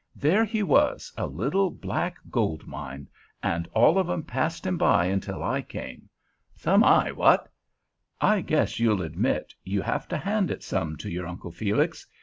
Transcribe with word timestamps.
There 0.15 0.43
he 0.43 0.63
was, 0.63 1.13
a 1.15 1.27
little 1.27 1.69
black 1.69 2.17
gold 2.31 2.65
mine, 2.65 3.07
and 3.43 3.67
all 3.71 3.99
of 3.99 4.09
'em 4.09 4.23
passed 4.23 4.65
him 4.65 4.75
by 4.75 5.05
until 5.05 5.43
I 5.43 5.61
came. 5.61 6.09
Some 6.55 6.83
eye? 6.83 7.11
What? 7.11 7.47
I 8.19 8.41
guess 8.41 8.79
you'll 8.79 9.03
admit 9.03 9.53
you 9.63 9.83
have 9.83 10.07
to 10.07 10.17
hand 10.17 10.49
it 10.49 10.63
some 10.63 10.95
to 10.97 11.09
your 11.11 11.27
Uncle 11.27 11.51
Felix. 11.51 12.07